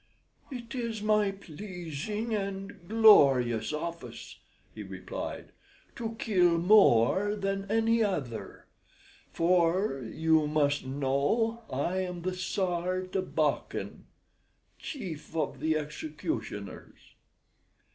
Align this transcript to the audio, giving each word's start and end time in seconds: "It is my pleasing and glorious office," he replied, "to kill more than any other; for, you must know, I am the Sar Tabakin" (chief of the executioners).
"It 0.49 0.73
is 0.73 1.03
my 1.03 1.29
pleasing 1.29 2.33
and 2.33 2.87
glorious 2.87 3.71
office," 3.71 4.39
he 4.73 4.81
replied, 4.81 5.51
"to 5.95 6.15
kill 6.17 6.57
more 6.57 7.35
than 7.35 7.69
any 7.69 8.03
other; 8.03 8.65
for, 9.31 10.01
you 10.01 10.47
must 10.47 10.83
know, 10.87 11.61
I 11.71 11.97
am 11.99 12.23
the 12.23 12.33
Sar 12.33 13.01
Tabakin" 13.01 14.05
(chief 14.79 15.35
of 15.35 15.59
the 15.59 15.77
executioners). 15.77 17.13